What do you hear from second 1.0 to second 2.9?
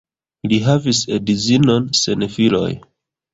edzinon sen filoj.